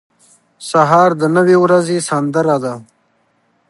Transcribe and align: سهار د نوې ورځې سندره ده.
سهار 0.69 1.09
د 1.21 1.23
نوې 1.35 1.55
ورځې 1.63 1.97
سندره 2.09 2.57
ده. 2.63 2.73